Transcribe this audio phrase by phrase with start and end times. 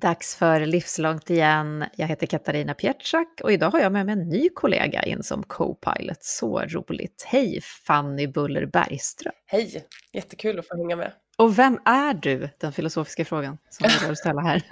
[0.00, 1.84] Dags för Livslångt igen.
[1.96, 5.42] Jag heter Katarina Pietschak och idag har jag med mig en ny kollega in som
[5.42, 6.24] co-pilot.
[6.24, 7.24] Så roligt.
[7.26, 9.32] Hej Fanny Buller Bergström.
[9.46, 11.12] Hej, jättekul att få hänga med.
[11.36, 12.48] Och vem är du?
[12.58, 14.62] Den filosofiska frågan som jag vill ställa här.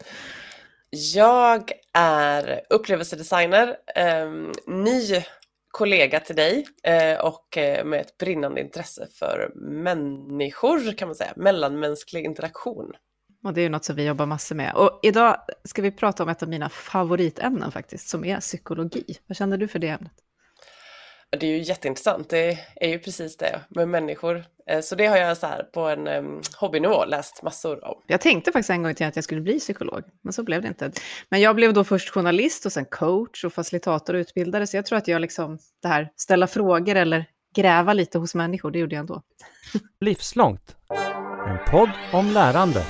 [1.14, 4.30] jag är upplevelsedesigner, eh,
[4.66, 5.22] ny
[5.70, 11.32] kollega till dig eh, och eh, med ett brinnande intresse för människor kan man säga,
[11.36, 12.92] mellanmänsklig interaktion.
[13.44, 14.74] Och det är ju något som vi jobbar massor med.
[14.74, 19.04] Och idag ska vi prata om ett av mina favoritämnen faktiskt, som är psykologi.
[19.26, 20.12] Vad känner du för det ämnet?
[21.40, 24.44] Det är ju jätteintressant, det är ju precis det med människor.
[24.66, 28.02] Eh, så det har jag så här på en um, hobbynivå läst massor om.
[28.06, 30.68] Jag tänkte faktiskt en gång till att jag skulle bli psykolog, men så blev det
[30.68, 30.92] inte.
[31.28, 34.86] Men jag blev då först journalist och sen coach och facilitator och utbildare, så jag
[34.86, 37.24] tror att jag liksom, det här ställa frågor eller
[37.56, 39.22] gräva lite hos människor, det gjorde jag ändå.
[40.00, 40.76] Livslångt,
[41.46, 42.84] en podd om lärande.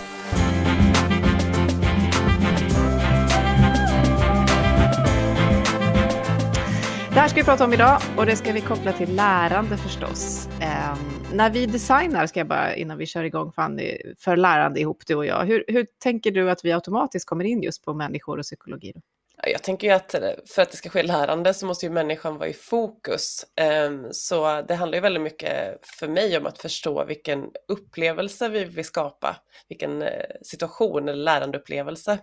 [7.15, 10.49] Det här ska vi prata om idag och det ska vi koppla till lärande förstås.
[10.61, 10.97] Eh,
[11.33, 15.15] när vi designar, ska jag bara innan vi kör igång Fanny, för lärande ihop du
[15.15, 18.45] och jag, hur, hur tänker du att vi automatiskt kommer in just på människor och
[18.45, 18.93] psykologi?
[18.95, 19.01] Då?
[19.47, 22.39] Jag tänker ju att eh, för att det ska ske lärande så måste ju människan
[22.39, 23.47] vara i fokus.
[23.57, 28.65] Ehm, så det handlar ju väldigt mycket för mig om att förstå vilken upplevelse vi
[28.65, 29.37] vill skapa,
[29.69, 32.19] vilken eh, situation eller lärandeupplevelse.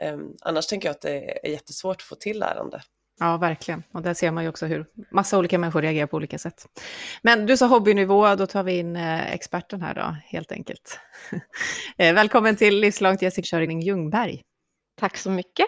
[0.00, 2.82] Ehm, annars tänker jag att det är jättesvårt att få till lärande.
[3.20, 3.82] Ja, verkligen.
[3.92, 6.66] Och där ser man ju också hur massa olika människor reagerar på olika sätt.
[7.22, 10.98] Men du sa hobbynivå, då tar vi in eh, experten här då, helt enkelt.
[11.98, 14.42] Eh, välkommen till Livslångt Jessica Köring Ljungberg.
[15.00, 15.66] Tack så mycket.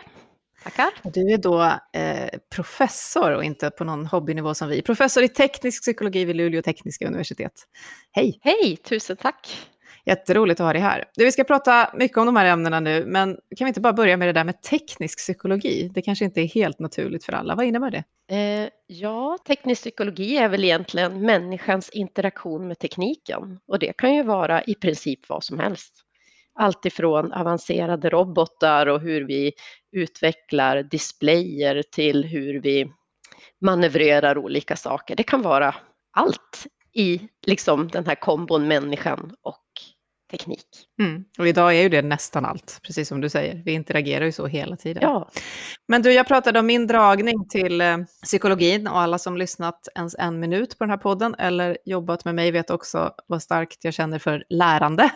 [0.62, 0.90] Tackar.
[1.02, 4.82] Du är då eh, professor och inte på någon hobbynivå som vi.
[4.82, 7.52] Professor i teknisk psykologi vid Luleå tekniska universitet.
[8.12, 8.40] Hej!
[8.42, 9.68] Hej, tusen tack.
[10.06, 11.04] Jätteroligt att ha dig här.
[11.16, 14.16] Vi ska prata mycket om de här ämnena nu, men kan vi inte bara börja
[14.16, 15.90] med det där med teknisk psykologi?
[15.94, 17.54] Det kanske inte är helt naturligt för alla.
[17.54, 18.04] Vad innebär det?
[18.36, 24.22] Eh, ja, teknisk psykologi är väl egentligen människans interaktion med tekniken och det kan ju
[24.22, 25.94] vara i princip vad som helst.
[26.54, 29.52] Allt ifrån avancerade robotar och hur vi
[29.92, 32.92] utvecklar displayer till hur vi
[33.60, 35.16] manövrerar olika saker.
[35.16, 35.74] Det kan vara
[36.12, 39.62] allt i liksom den här kombon människan och
[40.30, 40.66] teknik.
[41.00, 41.24] Mm.
[41.38, 43.62] Och idag är ju det nästan allt, precis som du säger.
[43.64, 45.02] Vi interagerar ju så hela tiden.
[45.02, 45.28] Ja.
[45.88, 50.14] Men du, jag pratade om min dragning till eh, psykologin och alla som lyssnat ens
[50.18, 53.94] en minut på den här podden eller jobbat med mig vet också vad starkt jag
[53.94, 55.10] känner för lärande.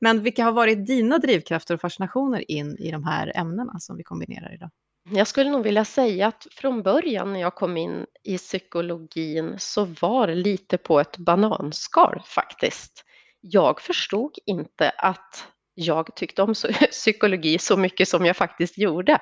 [0.00, 4.02] Men vilka har varit dina drivkrafter och fascinationer in i de här ämnena som vi
[4.02, 4.70] kombinerar idag?
[5.10, 9.84] Jag skulle nog vilja säga att från början när jag kom in i psykologin så
[9.84, 13.04] var det lite på ett bananskal faktiskt
[13.42, 16.54] jag förstod inte att jag tyckte om
[16.90, 19.18] psykologi så mycket som jag faktiskt gjorde.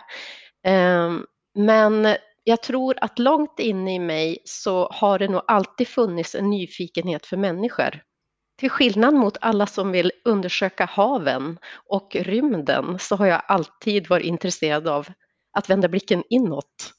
[0.66, 6.34] Ehm, men jag tror att långt inne i mig så har det nog alltid funnits
[6.34, 8.02] en nyfikenhet för människor.
[8.58, 14.26] Till skillnad mot alla som vill undersöka haven och rymden så har jag alltid varit
[14.26, 15.08] intresserad av
[15.52, 16.92] att vända blicken inåt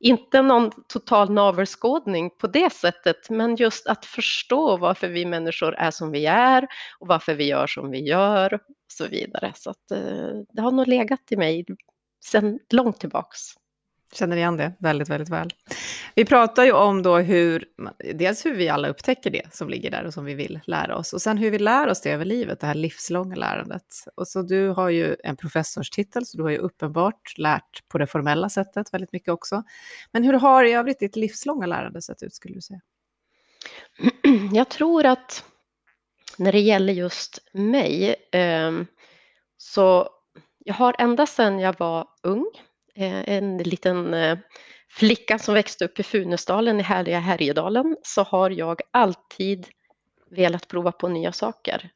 [0.00, 5.90] inte någon total navelskådning på det sättet, men just att förstå varför vi människor är
[5.90, 6.66] som vi är
[6.98, 8.60] och varför vi gör som vi gör och
[8.92, 9.52] så vidare.
[9.56, 11.64] Så att, eh, det har nog legat i mig
[12.24, 13.40] sedan långt tillbaks.
[14.12, 15.50] Känner igen det väldigt, väldigt väl.
[16.14, 17.64] Vi pratar ju om då hur,
[18.14, 21.12] dels hur vi alla upptäcker det som ligger där och som vi vill lära oss,
[21.12, 23.82] och sen hur vi lär oss det över livet, det här livslånga lärandet.
[24.14, 28.06] Och så du har ju en professorstitel, så du har ju uppenbart lärt på det
[28.06, 29.62] formella sättet väldigt mycket också.
[30.12, 32.80] Men hur har i övrigt ditt livslånga lärande sett ut, skulle du säga?
[34.52, 35.44] Jag tror att
[36.38, 38.86] när det gäller just mig, ehm,
[39.56, 40.08] så
[40.58, 42.50] jag har ända sedan jag var ung,
[42.98, 44.38] Eh, en liten eh,
[44.88, 49.66] flicka som växte upp i Funäsdalen i härliga Härjedalen så har jag alltid
[50.30, 51.90] velat prova på nya saker.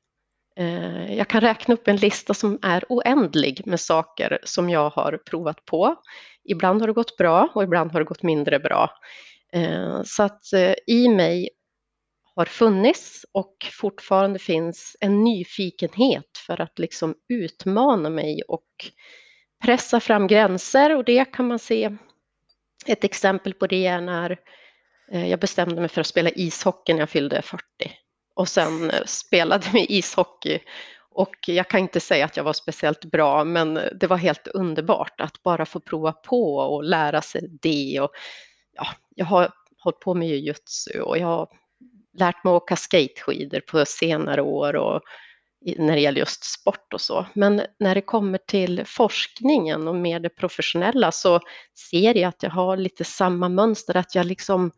[0.57, 5.21] Eh, jag kan räkna upp en lista som är oändlig med saker som jag har
[5.26, 5.97] provat på.
[6.44, 8.91] Ibland har det gått bra och ibland har det gått mindre bra.
[10.05, 10.43] Så att
[10.87, 11.49] i mig
[12.35, 18.67] har funnits och fortfarande finns en nyfikenhet för att liksom utmana mig och
[19.62, 21.97] pressa fram gränser och det kan man se.
[22.87, 24.37] Ett exempel på det är när
[25.12, 27.64] eh, jag bestämde mig för att spela ishockey när jag fyllde 40
[28.35, 30.59] och sen eh, spelade vi ishockey.
[31.14, 35.20] Och jag kan inte säga att jag var speciellt bra men det var helt underbart
[35.20, 38.00] att bara få prova på och lära sig det.
[38.00, 38.11] Och
[38.73, 41.49] ja, jag har hållit på med jujutsu och jag har
[42.19, 45.03] lärt mig att åka skateskidor på senare år och
[45.64, 47.26] när det gäller just sport och så.
[47.35, 51.41] Men när det kommer till forskningen och mer det professionella så
[51.91, 54.73] ser jag att jag har lite samma mönster, att jag liksom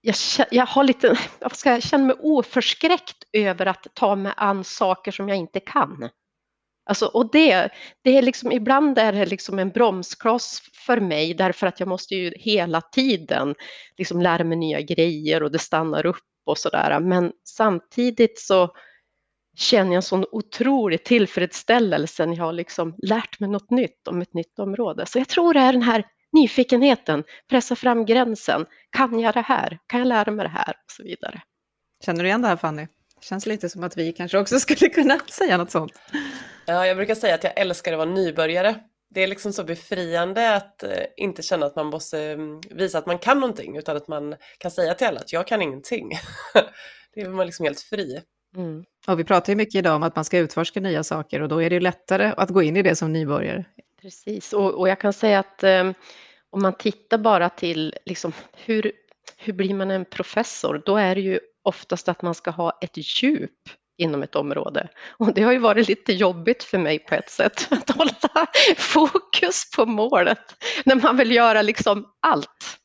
[0.00, 0.16] jag,
[0.50, 5.12] jag, har lite, jag, ska, jag känner mig oförskräckt över att ta mig an saker
[5.12, 6.08] som jag inte kan.
[6.86, 7.68] Alltså, och det,
[8.02, 12.14] det är liksom, ibland är det liksom en bromskloss för mig därför att jag måste
[12.14, 13.54] ju hela tiden
[13.98, 17.00] liksom lära mig nya grejer och det stannar upp och sådär.
[17.00, 18.70] Men samtidigt så
[19.56, 24.22] känner jag en sån otrolig tillfredsställelse när jag har liksom lärt mig något nytt om
[24.22, 25.06] ett nytt område.
[25.06, 28.66] Så jag tror det är den här nyfikenheten, pressa fram gränsen.
[28.90, 29.78] Kan jag det här?
[29.86, 30.70] Kan jag lära mig det här?
[30.70, 31.42] Och så vidare.
[32.04, 32.82] Känner du igen det här Fanny?
[33.20, 35.92] Det känns lite som att vi kanske också skulle kunna säga något sånt.
[36.66, 38.74] Ja, jag brukar säga att jag älskar att vara nybörjare.
[39.10, 43.06] Det är liksom så befriande att eh, inte känna att man måste mm, visa att
[43.06, 46.10] man kan någonting utan att man kan säga till alla att jag kan ingenting.
[47.14, 48.22] det är man liksom helt fri.
[48.56, 48.84] Mm.
[49.06, 51.62] Och vi pratar ju mycket idag om att man ska utforska nya saker och då
[51.62, 53.64] är det lättare att gå in i det som nybörjare.
[54.02, 55.90] Precis, och, och jag kan säga att eh,
[56.50, 58.32] om man tittar bara till liksom,
[58.64, 58.92] hur,
[59.36, 63.22] hur blir man en professor, då är det ju oftast att man ska ha ett
[63.22, 63.50] djup
[63.96, 64.88] inom ett område.
[65.18, 68.46] Och det har ju varit lite jobbigt för mig på ett sätt, att hålla
[68.76, 70.54] fokus på målet
[70.84, 72.78] när man vill göra liksom allt.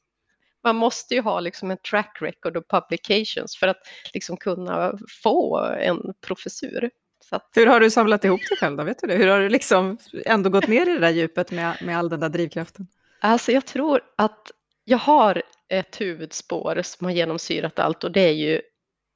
[0.63, 3.81] Man måste ju ha liksom en track record och publications för att
[4.13, 6.89] liksom kunna få en professur.
[7.31, 7.49] Att...
[7.55, 8.83] Hur har du samlat ihop dig själv då?
[8.83, 9.15] Vet du det?
[9.15, 12.19] Hur har du liksom ändå gått ner i det där djupet med, med all den
[12.19, 12.87] där drivkraften?
[13.21, 14.51] Alltså jag tror att
[14.85, 18.61] jag har ett huvudspår som har genomsyrat allt och det är ju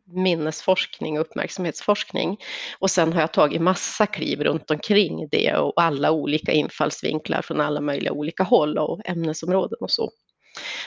[0.06, 2.38] minnesforskning och uppmärksamhetsforskning.
[2.80, 7.62] Och sen har jag tagit massa kliv runt omkring det och alla olika infallsvinklar från
[7.62, 10.12] alla möjliga olika håll och ämnesområden och så.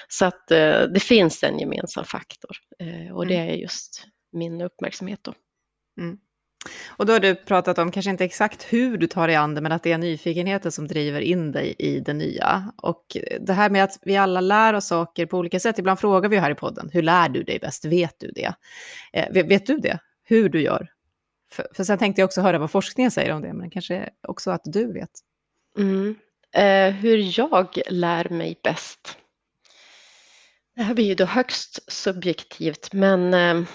[0.08, 3.48] Så att eh, det finns en gemensam faktor eh, och det mm.
[3.48, 5.34] är just min uppmärksamhet då.
[6.00, 6.18] Mm.
[6.86, 9.60] Och då har du pratat om, kanske inte exakt hur du tar dig an det,
[9.60, 12.72] men att det är nyfikenheten som driver in dig i det nya.
[12.76, 15.78] Och det här med att vi alla lär oss saker på olika sätt.
[15.78, 17.84] Ibland frågar vi här i podden, hur lär du dig bäst?
[17.84, 18.54] Vet du det?
[19.12, 19.98] Eh, vet, vet, du det?
[20.22, 20.88] Hur du gör?
[21.52, 24.50] För, för sen tänkte jag också höra vad forskningen säger om det, men kanske också
[24.50, 25.10] att du vet.
[25.78, 26.14] Mm.
[26.52, 29.18] Eh, hur jag lär mig bäst?
[30.76, 33.68] Det här blir ju då högst subjektivt, men eh,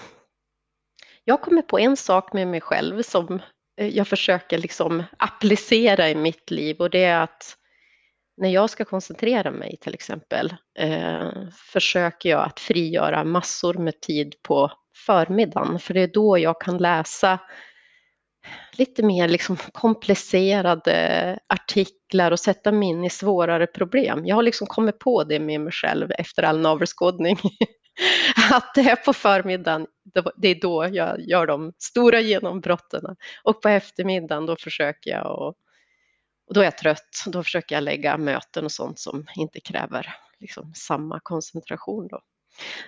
[1.24, 3.42] jag kommer på en sak med mig själv som
[3.76, 7.56] eh, jag försöker liksom applicera i mitt liv och det är att
[8.36, 11.30] när jag ska koncentrera mig till exempel eh,
[11.72, 14.72] försöker jag att frigöra massor med tid på
[15.06, 17.38] förmiddagen för det är då jag kan läsa
[18.72, 24.26] lite mer liksom komplicerade artiklar och sätta mig in i svårare problem.
[24.26, 27.38] Jag har liksom kommit på det med mig själv efter all navelskådning
[28.52, 29.86] att det är på förmiddagen,
[30.36, 33.16] det är då jag gör de stora genombrotten.
[33.42, 35.54] Och på eftermiddagen då försöker jag, och,
[36.48, 40.14] och då är jag trött, då försöker jag lägga möten och sånt som inte kräver
[40.40, 42.08] liksom samma koncentration.
[42.08, 42.20] Då.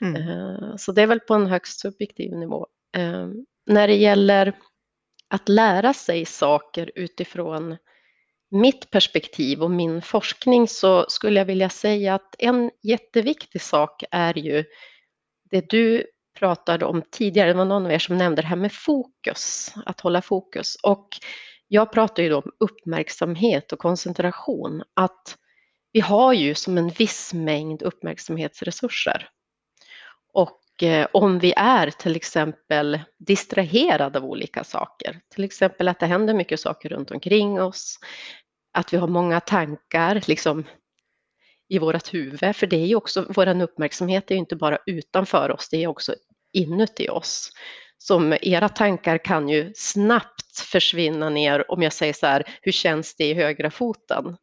[0.00, 0.28] Mm.
[0.28, 2.66] Eh, så det är väl på en högst subjektiv nivå.
[2.96, 3.28] Eh,
[3.66, 4.52] när det gäller
[5.34, 7.76] att lära sig saker utifrån
[8.50, 14.38] mitt perspektiv och min forskning så skulle jag vilja säga att en jätteviktig sak är
[14.38, 14.64] ju
[15.50, 16.06] det du
[16.38, 20.00] pratade om tidigare, det var någon av er som nämnde det här med fokus, att
[20.00, 20.76] hålla fokus.
[20.82, 21.08] Och
[21.68, 25.36] jag pratar ju då om uppmärksamhet och koncentration, att
[25.92, 29.28] vi har ju som en viss mängd uppmärksamhetsresurser.
[30.32, 36.06] Och Eh, om vi är till exempel distraherade av olika saker, till exempel att det
[36.06, 37.98] händer mycket saker runt omkring oss,
[38.72, 40.64] att vi har många tankar, liksom
[41.68, 45.50] i vårt huvud, för det är ju också, vår uppmärksamhet är ju inte bara utanför
[45.50, 46.14] oss, det är också
[46.52, 47.52] inuti oss.
[47.98, 53.16] Som era tankar kan ju snabbt försvinna ner om jag säger så här, hur känns
[53.16, 54.36] det i högra foten?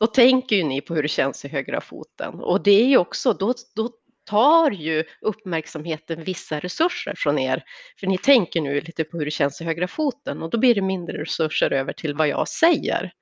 [0.00, 2.98] Då tänker ju ni på hur det känns i högra foten och det är ju
[2.98, 3.90] också, då, då
[4.28, 7.62] tar ju uppmärksamheten vissa resurser från er.
[8.00, 10.74] För ni tänker nu lite på hur det känns i högra foten och då blir
[10.74, 13.12] det mindre resurser över till vad jag säger.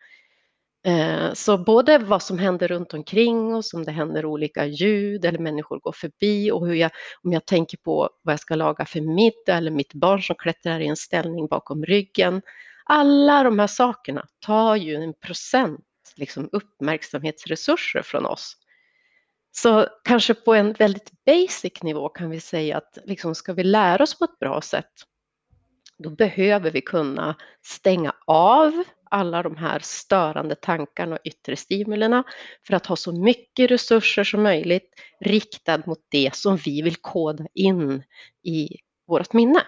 [0.86, 5.38] Eh, så både vad som händer runt omkring oss, om det händer olika ljud eller
[5.38, 6.90] människor går förbi och hur jag,
[7.22, 10.80] om jag tänker på vad jag ska laga för middag eller mitt barn som klättrar
[10.80, 12.42] i en ställning bakom ryggen.
[12.84, 15.80] Alla de här sakerna tar ju en procent
[16.16, 18.56] liksom uppmärksamhetsresurser från oss.
[19.58, 24.02] Så kanske på en väldigt basic nivå kan vi säga att liksom ska vi lära
[24.02, 24.92] oss på ett bra sätt,
[25.98, 27.36] då behöver vi kunna
[27.66, 32.24] stänga av alla de här störande tankarna och yttre stimulerna
[32.66, 37.44] för att ha så mycket resurser som möjligt riktad mot det som vi vill koda
[37.54, 38.02] in
[38.42, 38.68] i
[39.06, 39.60] vårt minne.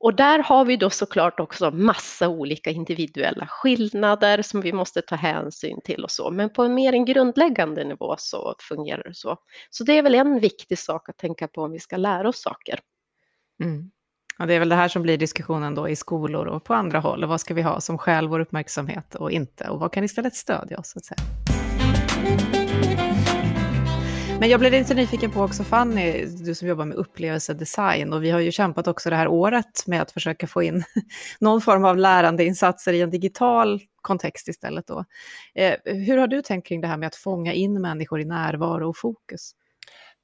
[0.00, 5.16] Och där har vi då såklart också massa olika individuella skillnader som vi måste ta
[5.16, 6.30] hänsyn till och så.
[6.30, 9.36] Men på en mer en grundläggande nivå så fungerar det så.
[9.70, 12.42] Så det är väl en viktig sak att tänka på om vi ska lära oss
[12.42, 12.80] saker.
[13.64, 13.90] Mm.
[14.38, 17.00] Ja, det är väl det här som blir diskussionen då i skolor och på andra
[17.00, 17.24] håll.
[17.24, 19.68] Vad ska vi ha som skäl vår uppmärksamhet och inte?
[19.68, 20.90] Och vad kan istället stödja oss?
[20.90, 22.57] Så att säga.
[24.40, 28.30] Men jag blev lite nyfiken på också Fanny, du som jobbar med upplevelsedesign och vi
[28.30, 30.84] har ju kämpat också det här året med att försöka få in
[31.40, 35.04] någon form av lärandeinsatser i en digital kontext istället då.
[35.54, 38.88] Eh, hur har du tänkt kring det här med att fånga in människor i närvaro
[38.88, 39.52] och fokus?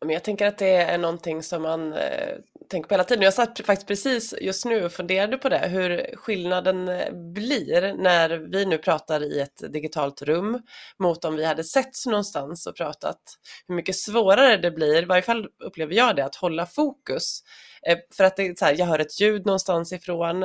[0.04, 2.37] Men jag tänker att det är någonting som man eh,
[2.70, 3.25] tänker på hela tiden.
[3.25, 8.28] Jag satt faktiskt precis just nu och funderade på det, hur skillnaden eh, blir när
[8.28, 10.61] vi nu pratar i ett digitalt rum
[10.99, 13.20] mot om vi hade setts någonstans och pratat.
[13.68, 17.40] Hur mycket svårare det blir, i varje fall upplever jag det, att hålla fokus.
[17.88, 20.42] Eh, för att det är så här, jag hör ett ljud någonstans ifrån,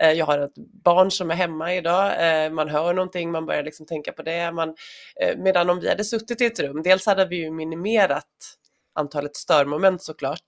[0.00, 2.12] eh, jag har ett barn som är hemma idag,
[2.44, 4.52] eh, man hör någonting, man börjar liksom tänka på det.
[4.52, 4.68] Man,
[5.20, 8.26] eh, medan om vi hade suttit i ett rum, dels hade vi ju minimerat
[8.94, 10.44] antalet störmoment såklart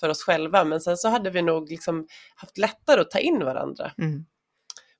[0.00, 3.44] för oss själva, men sen så hade vi nog liksom haft lättare att ta in
[3.44, 3.92] varandra.
[3.98, 4.24] Mm.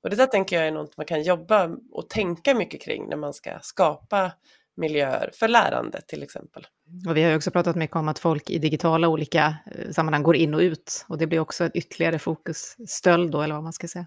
[0.03, 3.17] Och det där tänker jag är något man kan jobba och tänka mycket kring när
[3.17, 4.31] man ska skapa
[4.77, 6.67] miljöer för lärande till exempel.
[7.07, 10.23] Och vi har ju också pratat mycket om att folk i digitala olika eh, sammanhang
[10.23, 11.05] går in och ut.
[11.07, 14.05] Och det blir också ett ytterligare fokus, stöld då, eller vad man ska säga.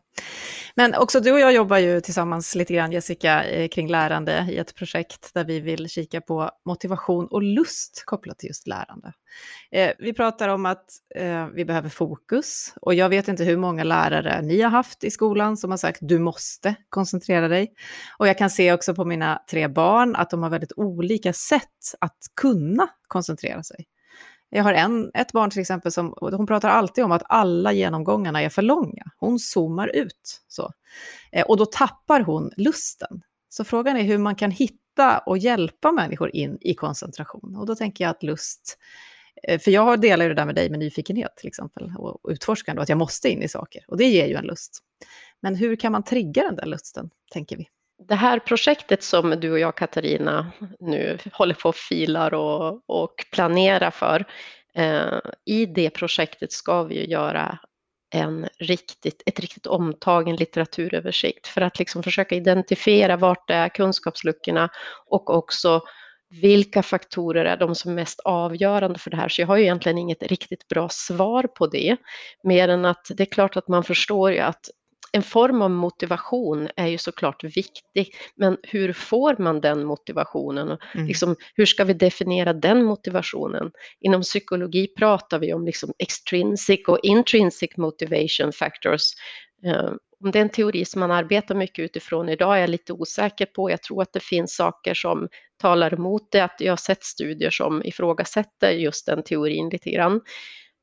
[0.74, 4.58] Men också du och jag jobbar ju tillsammans lite grann, Jessica, eh, kring lärande i
[4.58, 9.12] ett projekt där vi vill kika på motivation och lust kopplat till just lärande.
[9.70, 10.84] Eh, vi pratar om att
[11.54, 12.74] vi behöver fokus.
[12.80, 15.98] Och jag vet inte hur många lärare ni har haft i skolan som har sagt
[16.02, 17.72] du måste koncentrera dig.
[18.18, 21.62] Och jag kan se också på mina tre barn att de har väldigt olika sätt
[22.00, 23.86] att kunna kunna koncentrera sig.
[24.50, 28.42] Jag har en, ett barn till exempel som hon pratar alltid om att alla genomgångarna
[28.42, 29.04] är för långa.
[29.16, 30.42] Hon zoomar ut.
[30.48, 30.72] Så.
[31.32, 33.22] Eh, och då tappar hon lusten.
[33.48, 37.56] Så frågan är hur man kan hitta och hjälpa människor in i koncentration.
[37.56, 38.78] Och då tänker jag att lust,
[39.42, 42.80] eh, för jag delar ju det där med dig med nyfikenhet till exempel, och utforskande,
[42.80, 43.84] och att jag måste in i saker.
[43.88, 44.78] Och det ger ju en lust.
[45.40, 47.68] Men hur kan man trigga den där lusten, tänker vi?
[47.98, 53.14] Det här projektet som du och jag Katarina nu håller på och filar och, och
[53.32, 54.24] planerar för.
[54.74, 57.58] Eh, I det projektet ska vi ju göra
[58.10, 63.68] en riktigt, ett riktigt omtag, en litteraturöversikt för att liksom försöka identifiera vart det är
[63.68, 64.68] kunskapsluckorna
[65.06, 65.82] och också
[66.30, 69.28] vilka faktorer är de som är mest avgörande för det här?
[69.28, 71.96] Så jag har ju egentligen inget riktigt bra svar på det,
[72.42, 74.70] mer än att det är klart att man förstår ju att
[75.12, 80.78] en form av motivation är ju såklart viktig, men hur får man den motivationen?
[80.94, 81.06] Mm.
[81.06, 83.70] Liksom, hur ska vi definiera den motivationen?
[84.00, 89.02] Inom psykologi pratar vi om liksom extrinsic och intrinsic motivation factors.
[89.66, 89.92] Uh,
[90.24, 93.46] om det är en teori som man arbetar mycket utifrån idag är jag lite osäker
[93.46, 93.70] på.
[93.70, 95.28] Jag tror att det finns saker som
[95.60, 100.14] talar emot det, att jag har sett studier som ifrågasätter just den teorin lite grann.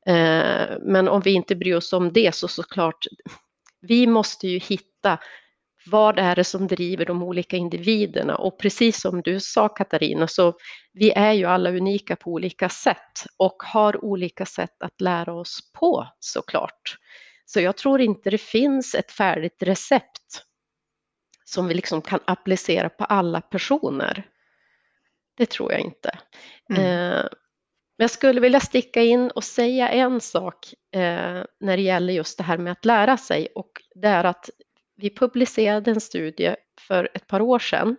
[0.08, 3.06] Uh, men om vi inte bryr oss om det så såklart
[3.86, 5.18] vi måste ju hitta
[5.86, 10.54] vad är det som driver de olika individerna och precis som du sa Katarina så
[10.92, 15.72] vi är ju alla unika på olika sätt och har olika sätt att lära oss
[15.72, 16.98] på såklart.
[17.44, 20.42] Så jag tror inte det finns ett färdigt recept
[21.44, 24.26] som vi liksom kan applicera på alla personer.
[25.36, 26.18] Det tror jag inte.
[26.70, 26.82] Mm.
[26.82, 27.24] Eh,
[27.98, 32.38] men jag skulle vilja sticka in och säga en sak eh, när det gäller just
[32.38, 34.50] det här med att lära sig och det är att
[34.96, 37.96] vi publicerade en studie för ett par år sedan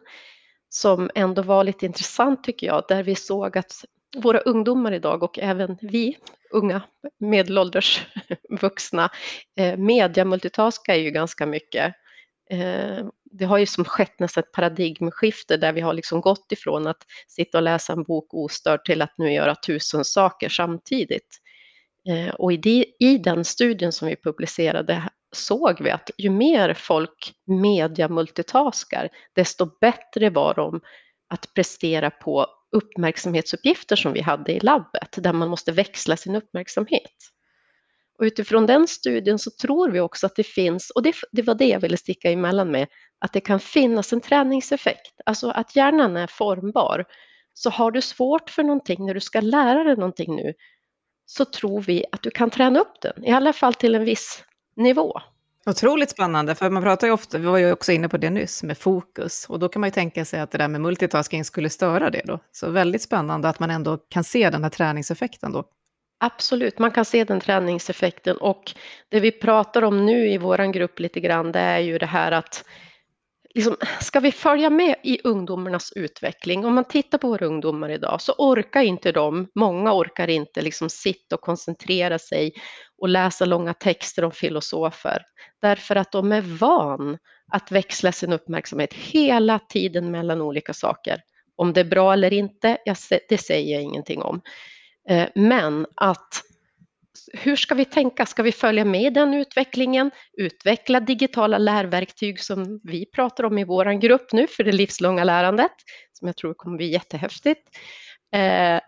[0.70, 3.86] som ändå var lite intressant tycker jag, där vi såg att
[4.16, 6.18] våra ungdomar idag och även vi
[6.52, 6.82] unga
[7.18, 8.08] medelålders
[8.50, 9.10] vuxna
[9.60, 11.96] eh, media multitaskar ju ganska mycket.
[12.50, 13.06] Eh,
[13.38, 17.04] det har ju som skett nästan ett paradigmskifte där vi har liksom gått ifrån att
[17.28, 21.42] sitta och läsa en bok ostörd till att nu göra tusen saker samtidigt.
[22.10, 26.74] Eh, och i, de, i den studien som vi publicerade såg vi att ju mer
[26.74, 30.82] folk media multitaskar, desto bättre var de
[31.30, 37.37] att prestera på uppmärksamhetsuppgifter som vi hade i labbet, där man måste växla sin uppmärksamhet.
[38.18, 41.56] Och utifrån den studien så tror vi också att det finns, och det, det var
[41.56, 42.88] det jag ville sticka emellan med,
[43.20, 47.06] att det kan finnas en träningseffekt, alltså att hjärnan är formbar.
[47.54, 50.54] Så har du svårt för någonting när du ska lära dig någonting nu,
[51.26, 54.44] så tror vi att du kan träna upp den, i alla fall till en viss
[54.76, 55.22] nivå.
[55.66, 58.64] Otroligt spännande, för man pratar ju ofta, vi var ju också inne på det nyss,
[58.64, 59.46] med fokus.
[59.50, 62.22] Och då kan man ju tänka sig att det där med multitasking skulle störa det
[62.26, 62.40] då.
[62.52, 65.64] Så väldigt spännande att man ändå kan se den här träningseffekten då.
[66.20, 68.74] Absolut, man kan se den träningseffekten och
[69.10, 72.32] det vi pratar om nu i vår grupp lite grann det är ju det här
[72.32, 72.64] att
[73.54, 76.66] liksom, ska vi följa med i ungdomarnas utveckling?
[76.66, 80.90] Om man tittar på våra ungdomar idag så orkar inte de, många orkar inte liksom
[80.90, 82.54] sitta och koncentrera sig
[82.98, 85.24] och läsa långa texter om filosofer
[85.62, 87.18] därför att de är van
[87.52, 91.22] att växla sin uppmärksamhet hela tiden mellan olika saker.
[91.56, 92.78] Om det är bra eller inte,
[93.30, 94.42] det säger jag ingenting om.
[95.10, 96.44] Eh, men att
[97.34, 98.26] hur ska vi tänka?
[98.26, 100.12] Ska vi följa med den utvecklingen?
[100.38, 105.72] Utveckla digitala lärverktyg som vi pratar om i vår grupp nu för det livslånga lärandet,
[106.14, 107.78] som jag tror kommer bli jättehäftigt.
[108.36, 108.80] Eh,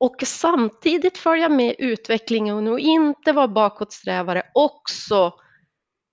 [0.00, 5.32] och samtidigt följa med utvecklingen och inte vara bakåtsträvare, också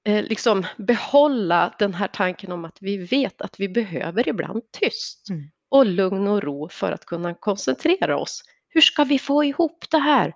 [0.08, 5.30] eh, liksom behålla den här tanken om att vi vet att vi behöver ibland tyst
[5.30, 5.44] mm.
[5.70, 8.44] och lugn och ro för att kunna koncentrera oss.
[8.74, 10.34] Hur ska vi få ihop det här?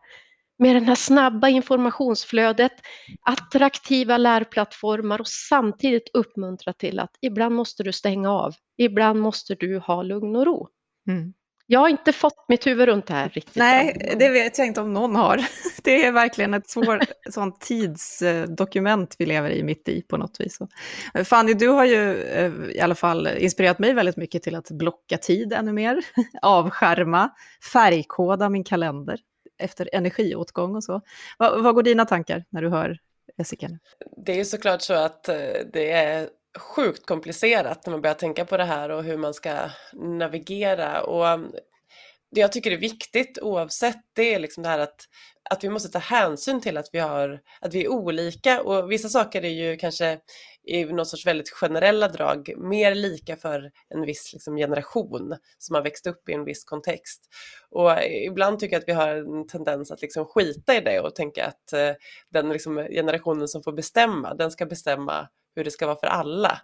[0.58, 2.72] med det här snabba informationsflödet,
[3.22, 9.78] attraktiva lärplattformar och samtidigt uppmuntra till att ibland måste du stänga av, ibland måste du
[9.78, 10.70] ha lugn och ro.
[11.10, 11.34] Mm.
[11.68, 13.56] Jag har inte fått mitt huvud runt det här riktigt.
[13.56, 15.46] Nej, det vet jag inte om någon har.
[15.84, 20.60] Det är verkligen ett svårt sånt tidsdokument vi lever i mitt i på något vis.
[21.26, 25.18] Fanny, du har ju eh, i alla fall inspirerat mig väldigt mycket till att blocka
[25.18, 26.06] tid ännu mer,
[26.42, 27.30] avskärma,
[27.74, 29.20] färgkoda min kalender
[29.58, 31.02] efter energiåtgång och så.
[31.38, 32.98] Vad, vad går dina tankar när du hör
[33.38, 33.70] Jessica?
[34.26, 35.36] Det är ju såklart så att eh,
[35.74, 39.70] det är sjukt komplicerat när man börjar tänka på det här och hur man ska
[39.94, 41.02] navigera.
[41.02, 41.52] Och um,
[42.32, 45.06] det jag tycker är viktigt oavsett det är liksom det här att,
[45.50, 49.10] att vi måste ta hänsyn till att vi, har, att vi är olika och vissa
[49.10, 50.20] saker är ju kanske
[50.68, 55.82] i någon sorts väldigt generella drag mer lika för en viss liksom, generation som har
[55.82, 57.22] växt upp i en viss kontext.
[57.70, 61.00] Och eh, ibland tycker jag att vi har en tendens att liksom skita i det
[61.00, 61.92] och tänka att eh,
[62.30, 66.62] den liksom, generationen som får bestämma, den ska bestämma hur det ska vara för alla.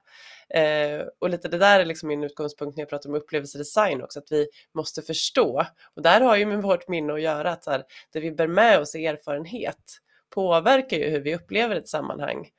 [0.53, 4.19] Eh, och lite det där är liksom min utgångspunkt när jag pratar om upplevelsedesign också,
[4.19, 5.65] att vi måste förstå.
[5.95, 8.47] Och där har ju med vårt minne att göra att så här, det vi bär
[8.47, 9.97] med oss i erfarenhet
[10.29, 12.49] påverkar ju hur vi upplever ett sammanhang.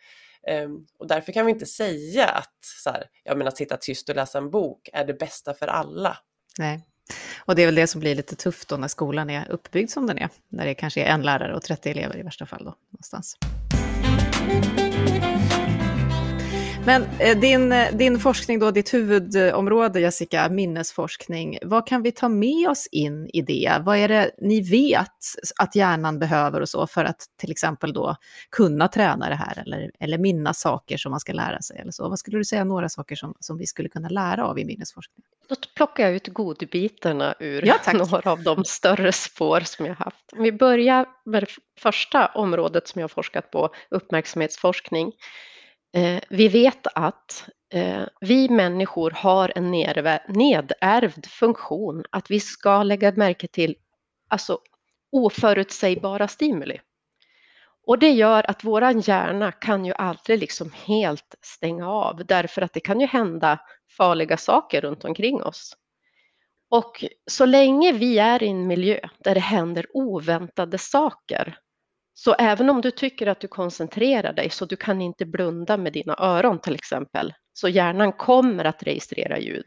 [0.49, 4.09] Eh, och därför kan vi inte säga att, så här, jag menar, att sitta tyst
[4.09, 6.19] och läsa en bok är det bästa för alla.
[6.59, 6.87] Nej,
[7.45, 10.07] och det är väl det som blir lite tufft då när skolan är uppbyggd som
[10.07, 10.29] den är.
[10.49, 13.37] När det kanske är en lärare och 30 elever i värsta fall då, någonstans.
[16.87, 22.29] Men eh, din, eh, din forskning då, ditt huvudområde Jessica, minnesforskning, vad kan vi ta
[22.29, 23.77] med oss in i det?
[23.81, 25.09] Vad är det ni vet
[25.59, 28.17] att hjärnan behöver och så för att till exempel då
[28.51, 32.09] kunna träna det här eller, eller minnas saker som man ska lära sig eller så?
[32.09, 35.25] Vad skulle du säga några saker som, som vi skulle kunna lära av i minnesforskning?
[35.49, 40.33] Då plockar jag ut godbitarna ur ja, några av de större spår som jag haft.
[40.37, 45.13] Om vi börjar med det första området som jag har forskat på, uppmärksamhetsforskning.
[45.93, 49.71] Eh, vi vet att eh, vi människor har en
[50.29, 53.77] nedärvd funktion att vi ska lägga märke till
[54.29, 54.59] alltså,
[55.13, 56.81] oförutsägbara stimuli.
[57.87, 62.73] Och det gör att våran hjärna kan ju aldrig liksom helt stänga av därför att
[62.73, 63.59] det kan ju hända
[63.97, 65.77] farliga saker runt omkring oss.
[66.71, 71.59] Och så länge vi är i en miljö där det händer oväntade saker
[72.15, 75.93] så även om du tycker att du koncentrerar dig så du kan inte blunda med
[75.93, 79.65] dina öron till exempel, så hjärnan kommer att registrera ljud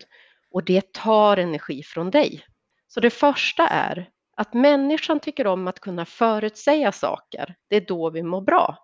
[0.51, 2.43] och det tar energi från dig.
[2.87, 7.55] Så det första är att människan tycker om att kunna förutsäga saker.
[7.69, 8.77] Det är då vi mår bra.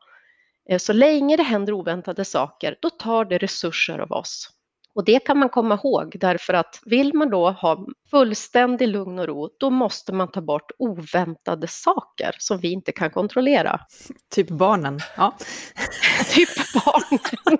[0.69, 4.49] Eh, så länge det händer oväntade saker, då tar det resurser av oss.
[4.95, 9.27] Och det kan man komma ihåg därför att vill man då ha fullständig lugn och
[9.27, 13.79] ro, då måste man ta bort oväntade saker som vi inte kan kontrollera.
[14.35, 14.99] Typ barnen.
[15.17, 15.37] Ja.
[16.33, 17.19] typ barnen.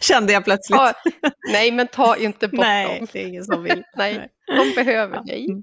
[0.00, 0.80] Kände jag plötsligt.
[0.80, 0.92] Ja,
[1.52, 3.08] nej, men ta inte bort nej, dem.
[3.12, 3.82] det är ingen som vill.
[3.96, 5.46] nej, de behöver dig.
[5.50, 5.62] Mm.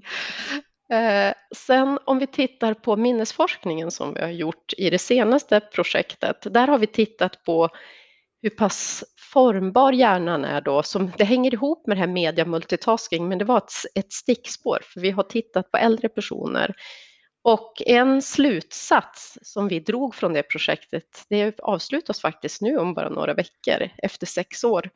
[0.90, 6.46] Eh, sen om vi tittar på minnesforskningen som vi har gjort i det senaste projektet,
[6.50, 7.68] där har vi tittat på
[8.42, 13.28] hur pass formbar hjärnan är då, som, det hänger ihop med det här media multitasking,
[13.28, 16.74] men det var ett, ett stickspår, för vi har tittat på äldre personer.
[17.42, 23.08] Och en slutsats som vi drog från det projektet, det avslutas faktiskt nu om bara
[23.08, 24.90] några veckor, efter sex år.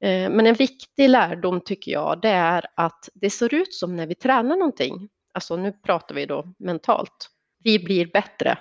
[0.00, 4.06] Eh, men en viktig lärdom tycker jag, det är att det ser ut som när
[4.06, 7.30] vi tränar någonting, alltså nu pratar vi då mentalt,
[7.64, 8.58] vi blir bättre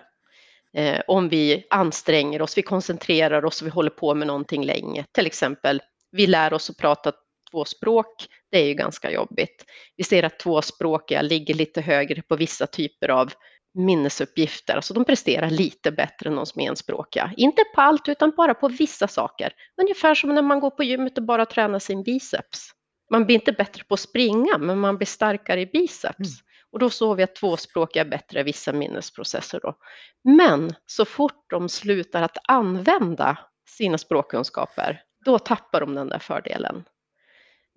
[0.78, 5.06] eh, om vi anstränger oss, vi koncentrerar oss och vi håller på med någonting länge.
[5.12, 5.82] Till exempel,
[6.12, 7.12] vi lär oss att prata
[7.52, 9.66] två språk, det är ju ganska jobbigt.
[9.98, 13.34] Vi ser att tvåspråkiga ligger lite högre på vissa typer av
[13.74, 17.34] minnesuppgifter, alltså de presterar lite bättre än de som är enspråkiga.
[17.38, 19.54] Inte på allt utan bara på vissa saker.
[19.82, 22.70] Ungefär som när man går på gymmet och bara tränar sin biceps.
[23.12, 26.20] Man blir inte bättre på att springa men man blir starkare i biceps.
[26.20, 26.53] Mm.
[26.74, 29.60] Och då såg vi att tvåspråkiga är bättre i vissa minnesprocesser.
[29.64, 29.76] Då.
[30.24, 33.38] Men så fort de slutar att använda
[33.70, 36.84] sina språkkunskaper, då tappar de den där fördelen.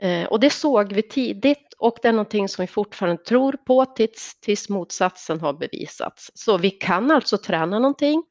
[0.02, 3.84] Eh, och det såg vi tidigt och det är någonting som vi fortfarande tror på
[3.84, 6.30] tills, tills motsatsen har bevisats.
[6.34, 8.24] Så vi kan alltså träna någonting,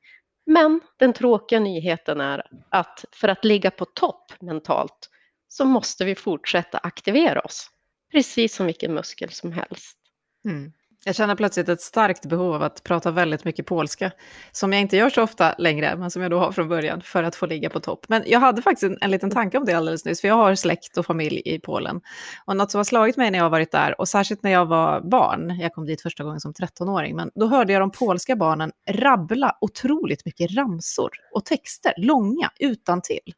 [0.45, 5.10] men den tråkiga nyheten är att för att ligga på topp mentalt
[5.47, 7.69] så måste vi fortsätta aktivera oss,
[8.12, 10.04] precis som vilken muskel som helst.
[10.45, 10.71] Mm.
[11.08, 14.12] Jag känner plötsligt ett starkt behov av att prata väldigt mycket polska,
[14.51, 17.23] som jag inte gör så ofta längre, men som jag då har från början, för
[17.23, 18.05] att få ligga på topp.
[18.08, 20.55] Men jag hade faktiskt en, en liten tanke om det alldeles nyss, för jag har
[20.55, 22.01] släkt och familj i Polen.
[22.45, 24.65] Och något som har slagit mig när jag har varit där, och särskilt när jag
[24.65, 28.36] var barn, jag kom dit första gången som 13-åring, men då hörde jag de polska
[28.36, 33.34] barnen rabbla otroligt mycket ramsor och texter, långa, utan till.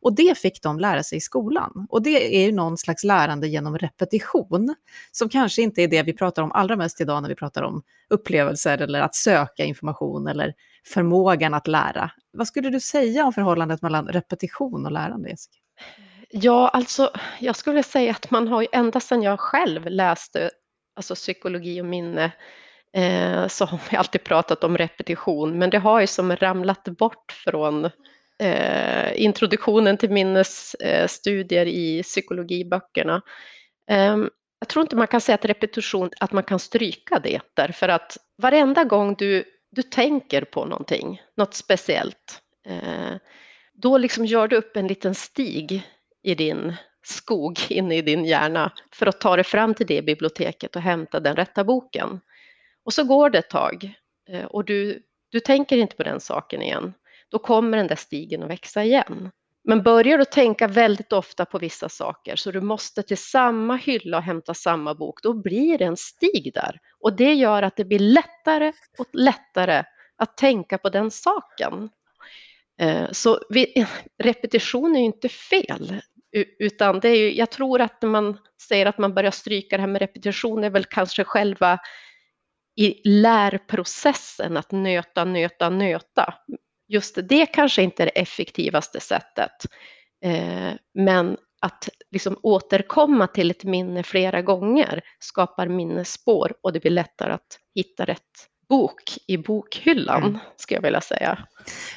[0.00, 1.86] Och det fick de lära sig i skolan.
[1.90, 4.74] Och det är ju någon slags lärande genom repetition,
[5.12, 7.82] som kanske inte är det vi pratar om allra mest idag när vi pratar om
[8.10, 10.54] upplevelser eller att söka information eller
[10.86, 12.10] förmågan att lära.
[12.32, 15.56] Vad skulle du säga om förhållandet mellan repetition och lärande, Jessica?
[16.30, 20.50] Ja, alltså jag skulle säga att man har ju ända sedan jag själv läste
[20.96, 22.32] alltså psykologi och minne
[22.92, 27.32] eh, så har vi alltid pratat om repetition, men det har ju som ramlat bort
[27.44, 27.90] från
[28.40, 33.22] Eh, introduktionen till minnesstudier eh, i psykologiböckerna.
[33.90, 34.16] Eh,
[34.58, 38.16] jag tror inte man kan säga att repetition, att man kan stryka det, därför att
[38.38, 43.16] varenda gång du, du tänker på någonting, något speciellt, eh,
[43.72, 45.82] då liksom gör du upp en liten stig
[46.22, 50.76] i din skog inne i din hjärna för att ta dig fram till det biblioteket
[50.76, 52.20] och hämta den rätta boken.
[52.84, 53.94] Och så går det ett tag
[54.28, 56.94] eh, och du, du tänker inte på den saken igen
[57.30, 59.30] då kommer den där stigen att växa igen.
[59.64, 64.16] Men börjar du tänka väldigt ofta på vissa saker så du måste till samma hylla
[64.16, 66.80] och hämta samma bok, då blir det en stig där.
[67.00, 69.84] Och det gör att det blir lättare och lättare
[70.16, 71.90] att tänka på den saken.
[72.80, 73.86] Eh, så vi,
[74.18, 76.00] repetition är ju inte fel,
[76.58, 78.38] utan det är ju, jag tror att när man
[78.68, 81.78] säger att man börjar stryka det här med repetition är väl kanske själva
[82.76, 86.34] i lärprocessen att nöta, nöta, nöta
[86.90, 89.52] just det kanske inte är det effektivaste sättet.
[90.24, 96.90] Eh, men att liksom återkomma till ett minne flera gånger skapar minnesspår och det blir
[96.90, 100.38] lättare att hitta rätt bok i bokhyllan, mm.
[100.56, 101.38] ska jag vilja säga.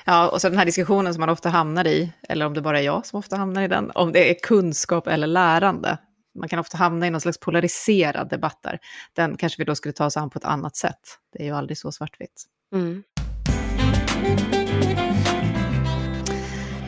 [0.06, 2.79] Ja, och så den här diskussionen som man ofta hamnar i, eller om det bara
[2.79, 5.97] är jag som ofta hamnar i den, om det är kunskap eller lärande.
[6.39, 8.79] Man kan ofta hamna i någon slags polariserad debatt där.
[9.15, 11.01] Den kanske vi då skulle ta oss an på ett annat sätt.
[11.34, 12.43] Det är ju aldrig så svartvitt.
[12.75, 13.03] Mm.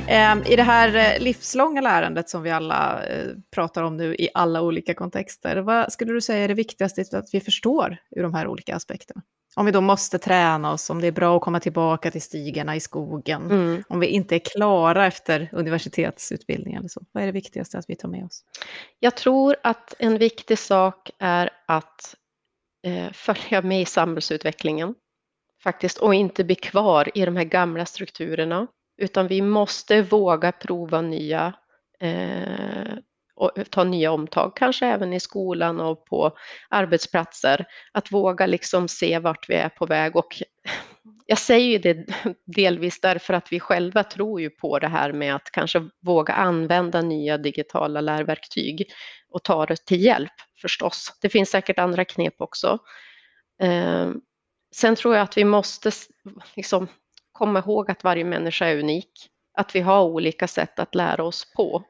[0.07, 4.29] Ehm, I det här eh, livslånga lärandet som vi alla eh, pratar om nu i
[4.33, 8.33] alla olika kontexter, vad skulle du säga är det viktigaste att vi förstår ur de
[8.33, 9.21] här olika aspekterna?
[9.55, 12.75] Om vi då måste träna oss, om det är bra att komma tillbaka till stigarna
[12.75, 13.83] i skogen, mm.
[13.89, 17.01] om vi inte är klara efter universitetsutbildningen eller så.
[17.11, 18.43] Vad är det viktigaste att vi tar med oss?
[18.99, 22.15] Jag tror att en viktig sak är att
[22.87, 24.95] eh, följa med i samhällsutvecklingen
[25.63, 31.01] faktiskt och inte bli kvar i de här gamla strukturerna utan vi måste våga prova
[31.01, 31.53] nya
[31.99, 32.97] eh,
[33.35, 36.37] och ta nya omtag, kanske även i skolan och på
[36.69, 37.65] arbetsplatser.
[37.91, 40.41] Att våga liksom se vart vi är på väg och
[41.25, 42.05] jag säger ju det
[42.55, 47.01] delvis därför att vi själva tror ju på det här med att kanske våga använda
[47.01, 48.91] nya digitala lärverktyg
[49.29, 51.17] och ta det till hjälp förstås.
[51.21, 52.79] Det finns säkert andra knep också.
[53.61, 54.11] Eh,
[54.75, 55.91] sen tror jag att vi måste
[56.55, 56.87] liksom
[57.35, 61.53] komma ihåg att varje människa är unik, att vi har olika sätt att lära oss
[61.53, 61.83] på.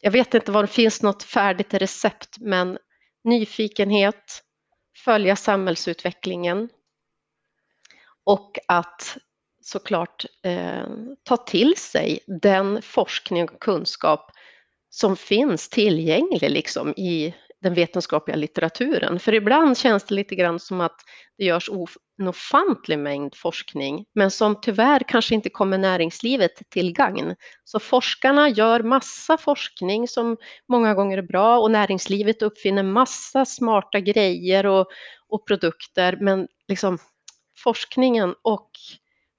[0.00, 2.78] Jag vet inte vad det finns något färdigt recept, men
[3.24, 4.42] nyfikenhet,
[5.04, 6.68] följa samhällsutvecklingen
[8.24, 9.16] och att
[9.62, 10.86] såklart eh,
[11.22, 14.30] ta till sig den forskning och kunskap
[14.90, 17.34] som finns tillgänglig liksom i
[17.66, 19.18] den vetenskapliga litteraturen.
[19.18, 21.00] För ibland känns det lite grann som att
[21.38, 21.70] det görs
[22.18, 27.34] en ofantlig mängd forskning, men som tyvärr kanske inte kommer näringslivet till gagn.
[27.64, 30.36] Så forskarna gör massa forskning som
[30.68, 34.86] många gånger är bra och näringslivet uppfinner massa smarta grejer och,
[35.28, 36.98] och produkter, men liksom
[37.58, 38.70] forskningen och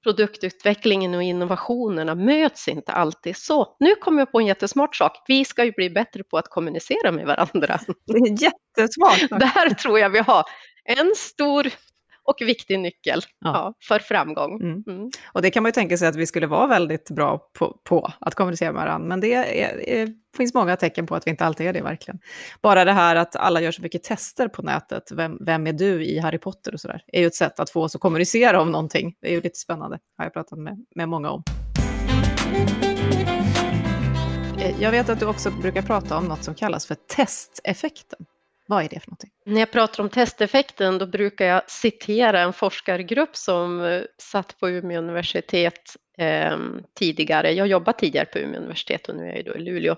[0.08, 3.38] produktutvecklingen och innovationerna möts inte alltid.
[3.38, 5.12] Så nu kommer jag på en jättesmart sak.
[5.28, 7.80] Vi ska ju bli bättre på att kommunicera med varandra.
[8.06, 9.30] Det är jättesmart.
[9.30, 10.44] Där tror jag vi har
[10.86, 11.68] en stor
[12.28, 13.52] och viktig nyckel Ja.
[13.54, 13.74] ja.
[13.88, 14.62] för framgång.
[14.62, 14.84] Mm.
[14.88, 15.12] Mm.
[15.26, 18.12] Och det kan man ju tänka sig att vi skulle vara väldigt bra på, på
[18.20, 21.46] att kommunicera med varandra, men det är, är, finns många tecken på att vi inte
[21.46, 22.20] alltid är det verkligen.
[22.62, 26.06] Bara det här att alla gör så mycket tester på nätet, vem, vem är du
[26.06, 28.72] i Harry Potter och sådär, är ju ett sätt att få oss att kommunicera om
[28.72, 29.16] någonting.
[29.22, 31.44] Det är ju lite spännande, har jag pratat med, med många om.
[34.60, 38.26] Eh, Jag vet att du också brukar prata om något som kallas för testeffekten.
[38.68, 39.32] Vad är det för någonting?
[39.46, 44.70] När jag pratar om testeffekten då brukar jag citera en forskargrupp som eh, satt på
[44.70, 46.58] Umeå universitet eh,
[47.00, 47.52] tidigare.
[47.52, 49.96] Jag jobbade tidigare på Umeå universitet och nu är jag ju då i Luleå.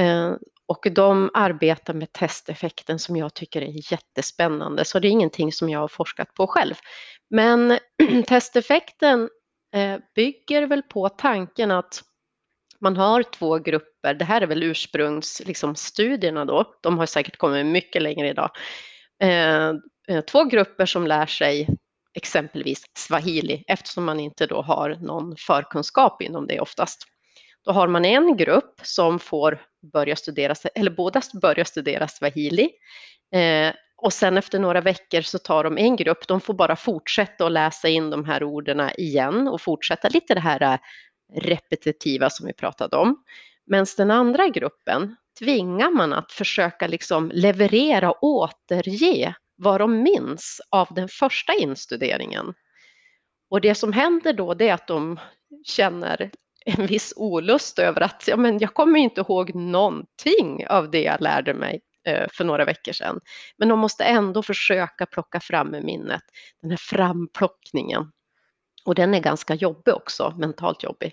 [0.00, 0.32] Eh,
[0.66, 5.70] och de arbetar med testeffekten som jag tycker är jättespännande, så det är ingenting som
[5.70, 6.74] jag har forskat på själv.
[7.30, 7.78] Men
[8.26, 9.28] testeffekten
[9.74, 12.02] eh, bygger väl på tanken att
[12.80, 17.36] man har två grupper, det här är väl ursprungsstudierna liksom, studierna då, de har säkert
[17.36, 18.50] kommit mycket längre idag.
[19.22, 19.68] Eh,
[20.08, 21.68] eh, två grupper som lär sig
[22.14, 27.06] exempelvis swahili eftersom man inte då har någon förkunskap inom det oftast.
[27.64, 32.70] Då har man en grupp som får börja studera, eller båda börjar studera swahili
[33.34, 37.46] eh, och sen efter några veckor så tar de en grupp, de får bara fortsätta
[37.46, 40.78] att läsa in de här orden igen och fortsätta lite det här eh,
[41.34, 43.24] repetitiva som vi pratade om.
[43.66, 50.60] medan den andra gruppen tvingar man att försöka liksom leverera och återge vad de minns
[50.70, 52.54] av den första instuderingen.
[53.50, 55.20] Och det som händer då det är att de
[55.64, 56.30] känner
[56.64, 61.20] en viss olust över att ja, men jag kommer inte ihåg någonting av det jag
[61.20, 63.20] lärde mig eh, för några veckor sedan.
[63.56, 66.22] Men de måste ändå försöka plocka fram i minnet,
[66.62, 68.10] den här framplockningen.
[68.84, 71.12] Och den är ganska jobbig också, mentalt jobbig.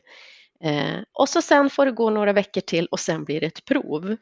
[0.63, 3.65] Eh, och så sen får det gå några veckor till och sen blir det ett
[3.65, 4.15] prov.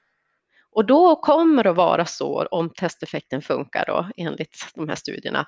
[0.72, 5.48] Och då kommer det att vara så, om testeffekten funkar då, enligt de här studierna,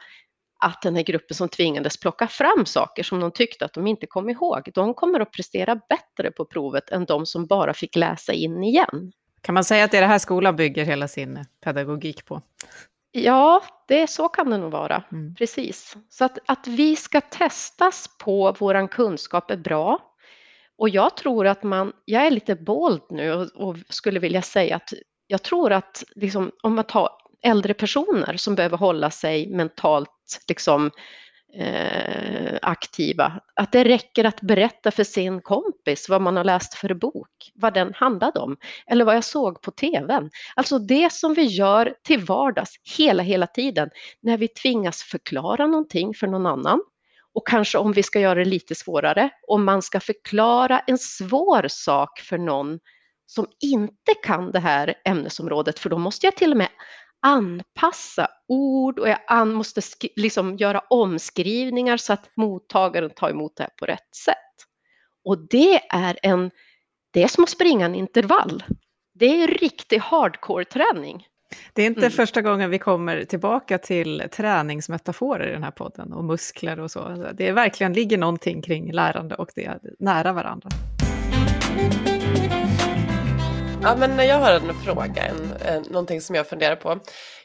[0.65, 4.05] att den här gruppen som tvingades plocka fram saker som de tyckte att de inte
[4.05, 8.33] kom ihåg, de kommer att prestera bättre på provet än de som bara fick läsa
[8.33, 9.11] in igen.
[9.41, 12.41] Kan man säga att det är det här skolan bygger hela sin pedagogik på?
[13.11, 15.03] Ja, det, så kan det nog vara.
[15.11, 15.35] Mm.
[15.35, 15.97] Precis.
[16.09, 19.99] Så att, att vi ska testas på våran kunskap är bra.
[20.77, 24.75] Och jag tror att man, jag är lite bold nu och, och skulle vilja säga
[24.75, 24.93] att
[25.27, 27.09] jag tror att liksom, om man tar
[27.43, 30.91] äldre personer som behöver hålla sig mentalt liksom,
[31.53, 36.93] eh, aktiva, att det räcker att berätta för sin kompis vad man har läst för
[36.93, 40.29] bok, vad den handlade om, eller vad jag såg på TVn.
[40.55, 43.89] Alltså det som vi gör till vardags hela, hela tiden,
[44.21, 46.81] när vi tvingas förklara någonting för någon annan,
[47.33, 51.65] och kanske om vi ska göra det lite svårare, om man ska förklara en svår
[51.67, 52.79] sak för någon
[53.25, 56.67] som inte kan det här ämnesområdet, för då måste jag till och med
[57.21, 59.81] anpassa ord och jag an, måste
[60.15, 64.37] liksom göra omskrivningar så att mottagaren tar emot det här på rätt sätt.
[65.25, 66.51] Och det är, en,
[67.11, 68.63] det är som att springa en intervall.
[69.13, 71.27] Det är riktig hardcore-träning.
[71.73, 72.11] Det är inte Mm.
[72.11, 77.31] första gången vi kommer tillbaka till träningsmetaforer i den här podden och muskler och så.
[77.33, 80.69] Det är verkligen ligger någonting kring lärande och det är nära varandra.
[83.83, 86.99] Ja, men jag har en fråga, en, en, någonting som jag funderar på.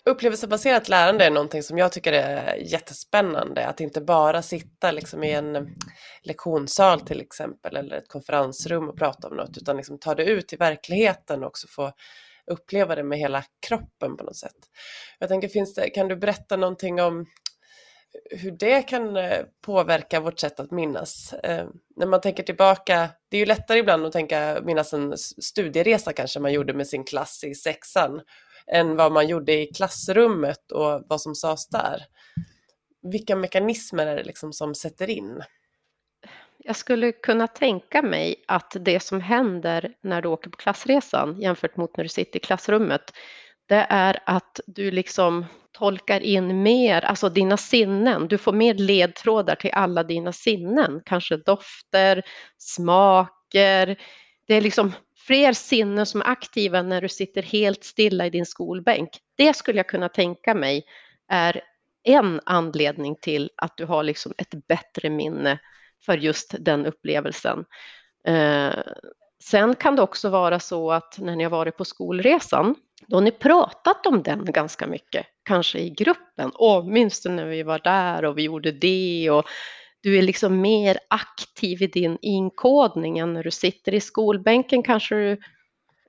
[0.05, 3.67] Upplevelsebaserat lärande är någonting som jag tycker är jättespännande.
[3.67, 5.77] Att inte bara sitta liksom i en
[6.23, 10.53] lektionssal till exempel eller ett konferensrum och prata om något utan liksom ta det ut
[10.53, 11.93] i verkligheten och också få
[12.51, 14.57] uppleva det med hela kroppen på något sätt.
[15.19, 17.27] Jag tänker, finns det, kan du berätta någonting om
[18.31, 21.33] hur det kan eh, påverka vårt sätt att minnas.
[21.33, 26.13] Eh, när man tänker tillbaka, det är ju lättare ibland att tänka, minnas en studieresa
[26.13, 28.21] kanske man gjorde med sin klass i sexan,
[28.67, 32.03] än vad man gjorde i klassrummet och vad som sades där.
[33.03, 35.43] Vilka mekanismer är det liksom som sätter in?
[36.59, 41.77] Jag skulle kunna tänka mig att det som händer när du åker på klassresan jämfört
[41.77, 43.13] mot när du sitter i klassrummet,
[43.67, 49.55] det är att du liksom tolkar in mer, alltså dina sinnen, du får mer ledtrådar
[49.55, 52.23] till alla dina sinnen, kanske dofter,
[52.59, 53.99] smaker,
[54.47, 54.93] det är liksom
[55.27, 59.11] fler sinnen som är aktiva när du sitter helt stilla i din skolbänk.
[59.37, 60.85] Det skulle jag kunna tänka mig
[61.29, 61.61] är
[62.03, 65.59] en anledning till att du har liksom ett bättre minne
[66.07, 67.65] för just den upplevelsen.
[68.25, 68.75] Eh,
[69.43, 72.75] sen kan det också vara så att när ni har varit på skolresan,
[73.07, 76.51] då har ni pratat om den ganska mycket, kanske i gruppen.
[76.55, 79.31] Åh, minns du när vi var där och vi gjorde det?
[79.31, 79.45] Och
[80.01, 85.15] du är liksom mer aktiv i din inkodning än när du sitter i skolbänken kanske
[85.15, 85.31] du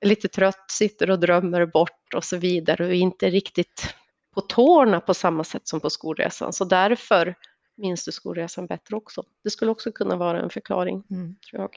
[0.00, 3.94] är lite trött, sitter och drömmer bort och så vidare och inte riktigt
[4.34, 6.52] på tårna på samma sätt som på skolresan.
[6.52, 7.34] Så därför
[7.76, 9.24] minns du skolresan bättre också.
[9.44, 11.36] Det skulle också kunna vara en förklaring, mm.
[11.50, 11.70] tror jag.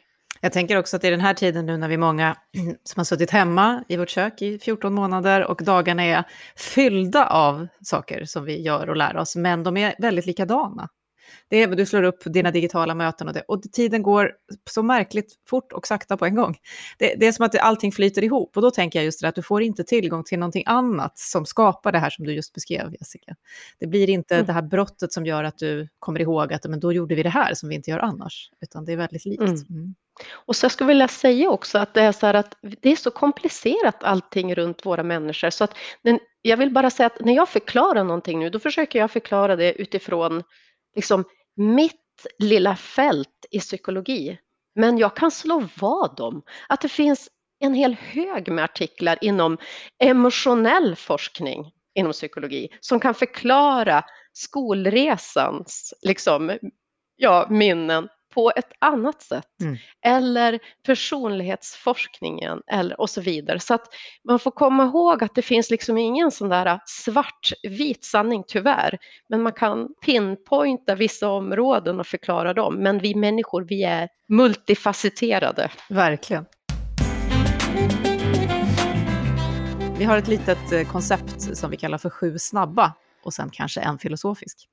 [0.43, 2.37] Jag tänker också att i den här tiden nu när vi är många
[2.83, 6.23] som har suttit hemma i vårt kök i 14 månader och dagarna är
[6.55, 10.89] fyllda av saker som vi gör och lär oss, men de är väldigt likadana.
[11.47, 14.31] Det du slår upp dina digitala möten och, det, och tiden går
[14.69, 16.57] så märkligt fort och sakta på en gång.
[16.97, 19.35] Det, det är som att allting flyter ihop och då tänker jag just det att
[19.35, 22.95] du får inte tillgång till någonting annat som skapar det här som du just beskrev,
[22.99, 23.35] Jessica.
[23.79, 24.45] Det blir inte mm.
[24.45, 27.29] det här brottet som gör att du kommer ihåg att men då gjorde vi det
[27.29, 29.41] här som vi inte gör annars, utan det är väldigt likt.
[29.41, 29.65] Mm.
[29.69, 29.95] Mm.
[30.33, 33.11] Och så jag skulle vilja säga också att det är så att det är så
[33.11, 37.49] komplicerat allting runt våra människor så att den, jag vill bara säga att när jag
[37.49, 40.43] förklarar någonting nu, då försöker jag förklara det utifrån
[40.95, 41.23] liksom
[41.55, 41.97] mitt
[42.39, 44.37] lilla fält i psykologi.
[44.75, 49.57] Men jag kan slå vad om att det finns en hel hög med artiklar inom
[49.99, 56.57] emotionell forskning inom psykologi som kan förklara skolresans liksom,
[57.15, 59.61] ja, minnen på ett annat sätt.
[59.61, 59.77] Mm.
[60.05, 63.59] Eller personlighetsforskningen eller, och så vidare.
[63.59, 63.87] Så att
[64.27, 68.97] man får komma ihåg att det finns liksom ingen sån där svartvit sanning tyvärr.
[69.29, 72.75] Men man kan pinpointa vissa områden och förklara dem.
[72.75, 75.71] Men vi människor, vi är multifacetterade.
[75.89, 76.45] Verkligen.
[79.97, 83.81] Vi har ett litet eh, koncept som vi kallar för sju snabba och sen kanske
[83.81, 84.67] en filosofisk.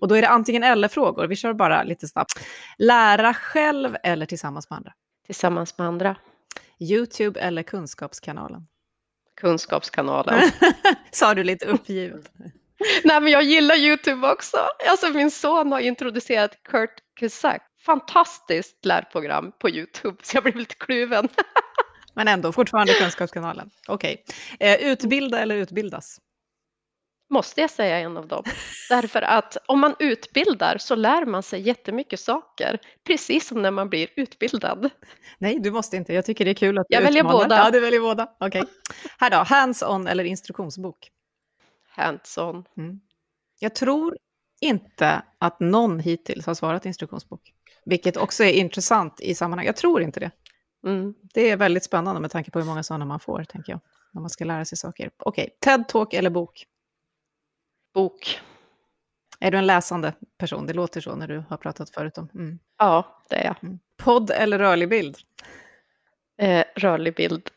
[0.00, 2.32] Och då är det antingen eller-frågor, vi kör bara lite snabbt.
[2.78, 4.92] Lära själv eller tillsammans med andra?
[5.26, 6.16] Tillsammans med andra.
[6.80, 8.66] Youtube eller Kunskapskanalen?
[9.40, 10.50] Kunskapskanalen.
[11.10, 12.32] Sa du lite uppgivet.
[13.04, 14.56] Nej, men jag gillar Youtube också.
[14.88, 17.62] Alltså min son har introducerat Kurt Cusack.
[17.86, 21.28] Fantastiskt lärprogram på Youtube, så jag blev lite kluven.
[22.14, 23.70] men ändå, fortfarande Kunskapskanalen.
[23.88, 24.24] Okej.
[24.58, 24.68] Okay.
[24.68, 26.20] Eh, utbilda eller utbildas?
[27.30, 28.44] Måste jag säga en av dem.
[28.88, 33.88] Därför att om man utbildar så lär man sig jättemycket saker, precis som när man
[33.88, 34.90] blir utbildad.
[35.38, 36.14] Nej, du måste inte.
[36.14, 37.44] Jag tycker det är kul att du Jag väljer utmanar.
[37.44, 37.56] båda.
[37.56, 38.34] Ja, du väljer båda.
[38.40, 38.62] Okej.
[38.62, 38.74] Okay.
[39.18, 41.10] Här då, hands-on eller instruktionsbok?
[41.88, 42.64] Hands-on.
[42.76, 43.00] Mm.
[43.58, 44.16] Jag tror
[44.60, 47.52] inte att någon hittills har svarat instruktionsbok,
[47.84, 49.68] vilket också är intressant i sammanhanget.
[49.68, 50.30] Jag tror inte det.
[50.86, 51.14] Mm.
[51.34, 53.80] Det är väldigt spännande med tanke på hur många sådana man får, tänker jag,
[54.12, 55.10] när man ska lära sig saker.
[55.18, 55.76] Okej, okay.
[55.76, 56.66] TED-talk eller bok?
[57.94, 58.40] Bok.
[59.40, 60.66] Är du en läsande person?
[60.66, 62.28] Det låter så när du har pratat förut om.
[62.34, 62.58] Mm.
[62.78, 63.56] Ja, det är jag.
[63.62, 63.78] Mm.
[63.96, 65.16] Podd eller rörlig bild?
[66.38, 67.50] Eh, rörlig bild.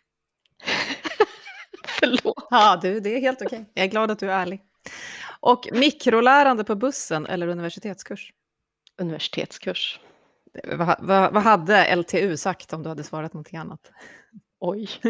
[1.99, 2.47] Förlåt.
[2.49, 3.59] Ja, du, det är helt okej.
[3.59, 3.71] Okay.
[3.73, 4.61] Jag är glad att du är ärlig.
[5.39, 8.33] Och mikrolärande på bussen eller universitetskurs?
[8.97, 9.99] Universitetskurs.
[10.63, 13.91] Vad, vad, vad hade LTU sagt om du hade svarat någonting annat?
[14.59, 14.89] Oj.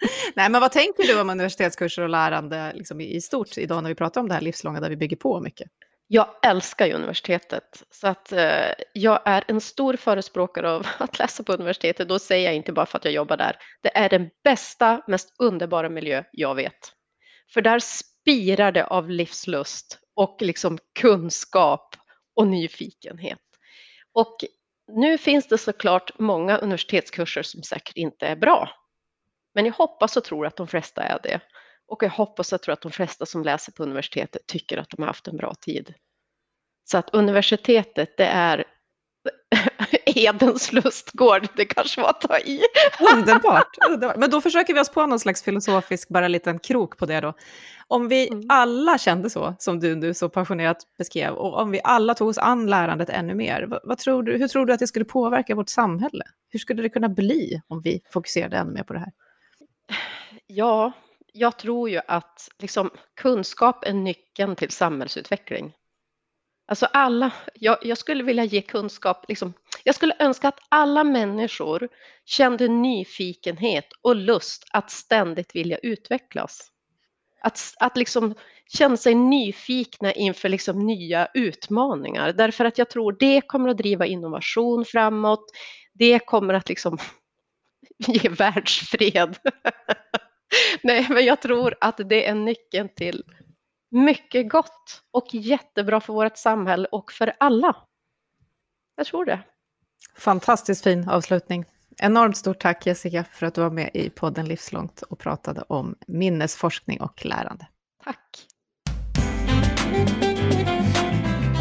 [0.34, 3.94] Nej, men vad tänker du om universitetskurser och lärande liksom, i stort idag när vi
[3.94, 5.68] pratar om det här livslånga där vi bygger på mycket?
[6.06, 11.42] Jag älskar ju universitetet, så att eh, jag är en stor förespråkare av att läsa
[11.42, 12.08] på universitetet.
[12.08, 13.56] Då säger jag inte bara för att jag jobbar där.
[13.82, 16.92] Det är den bästa, mest underbara miljö jag vet.
[17.54, 21.96] För där spirar det av livslust och liksom kunskap
[22.36, 23.38] och nyfikenhet.
[24.12, 24.36] Och
[24.92, 28.68] nu finns det såklart många universitetskurser som säkert inte är bra.
[29.54, 31.40] Men jag hoppas och tror att de flesta är det.
[31.88, 35.02] Och jag hoppas och tror att de flesta som läser på universitetet tycker att de
[35.02, 35.94] har haft en bra tid.
[36.84, 38.64] Så att universitetet, det är
[40.06, 42.60] Edens lustgård, det kanske var att ta i.
[43.14, 44.16] Underbart, underbart.
[44.16, 47.34] Men då försöker vi oss på någon slags filosofisk, bara liten krok på det då.
[47.88, 48.46] Om vi mm.
[48.48, 52.38] alla kände så, som du nu så passionerat beskrev, och om vi alla tog oss
[52.38, 55.54] an lärandet ännu mer, vad, vad, tror du, hur tror du att det skulle påverka
[55.54, 56.24] vårt samhälle?
[56.48, 59.12] Hur skulle det kunna bli om vi fokuserade ännu mer på det här?
[60.46, 60.92] Ja,
[61.32, 65.72] jag tror ju att liksom, kunskap är nyckeln till samhällsutveckling.
[66.70, 69.52] Alltså alla, jag, jag, skulle vilja ge kunskap, liksom,
[69.84, 71.88] jag skulle önska att alla människor
[72.24, 76.70] kände nyfikenhet och lust att ständigt vilja utvecklas.
[77.42, 78.34] Att, att liksom
[78.66, 84.06] känna sig nyfikna inför liksom nya utmaningar, därför att jag tror det kommer att driva
[84.06, 85.44] innovation framåt.
[85.92, 86.98] Det kommer att liksom
[88.06, 89.36] ge världsfred.
[90.82, 93.24] Nej, men jag tror att det är nyckeln till
[93.90, 97.76] mycket gott och jättebra för vårt samhälle och för alla.
[98.96, 99.40] Jag tror det.
[100.16, 101.64] Fantastiskt fin avslutning.
[102.02, 105.94] Enormt stort tack Jessica för att du var med i podden Livslångt och pratade om
[106.06, 107.66] minnesforskning och lärande.
[108.04, 108.46] Tack.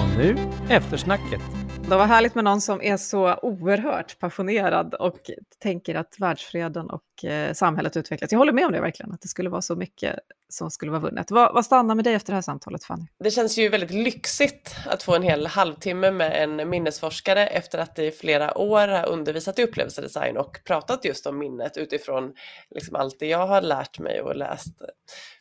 [0.02, 0.36] Och nu
[0.70, 1.59] eftersnacket.
[1.90, 7.26] Det var härligt med någon som är så oerhört passionerad och tänker att världsfreden och
[7.26, 8.32] eh, samhället utvecklas.
[8.32, 10.16] Jag håller med om det verkligen, att det skulle vara så mycket
[10.50, 11.32] som skulle vara vunnet.
[11.32, 13.06] Vad, vad stannar med dig efter det här samtalet, Fanny?
[13.24, 18.00] Det känns ju väldigt lyxigt att få en hel halvtimme med en minnesforskare efter att
[18.00, 22.34] i flera år ha undervisat i upplevelsedesign och pratat just om minnet utifrån
[22.70, 24.82] liksom allt det jag har lärt mig och läst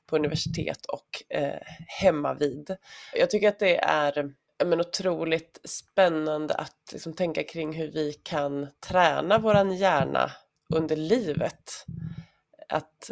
[0.07, 2.77] på universitet och eh, hemma vid.
[3.15, 4.33] Jag tycker att det är
[4.65, 10.31] men, otroligt spännande att liksom, tänka kring hur vi kan träna våran hjärna
[10.75, 11.85] under livet.
[12.69, 13.11] Att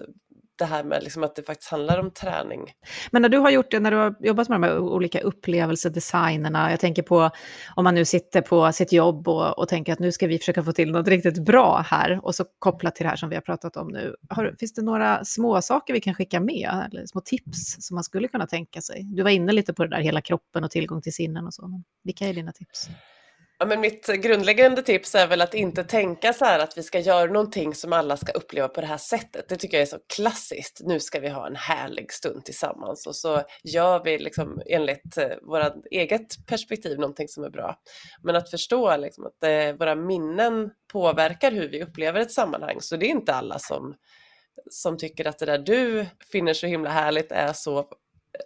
[0.59, 2.61] det här med liksom att det faktiskt handlar om träning.
[3.11, 6.71] Men när du har gjort det, när du har jobbat med de här olika upplevelsedesignerna,
[6.71, 7.31] jag tänker på
[7.77, 10.63] om man nu sitter på sitt jobb och, och tänker att nu ska vi försöka
[10.63, 13.43] få till något riktigt bra här, och så kopplat till det här som vi har
[13.43, 14.17] pratat om nu.
[14.29, 18.05] Har, finns det några små saker vi kan skicka med, eller små tips som man
[18.05, 19.03] skulle kunna tänka sig?
[19.05, 21.69] Du var inne lite på det där, hela kroppen och tillgång till sinnen och så,
[21.69, 22.89] men vilka är dina tips?
[23.59, 26.99] Ja, men mitt grundläggande tips är väl att inte tänka så här att vi ska
[26.99, 29.49] göra någonting som alla ska uppleva på det här sättet.
[29.49, 30.81] Det tycker jag är så klassiskt.
[30.85, 35.29] Nu ska vi ha en härlig stund tillsammans och så gör vi liksom enligt eh,
[35.43, 37.77] vårt eget perspektiv någonting som är bra.
[38.23, 42.81] Men att förstå liksom att eh, våra minnen påverkar hur vi upplever ett sammanhang.
[42.81, 43.95] Så det är inte alla som
[44.71, 47.89] som tycker att det där du finner så himla härligt är så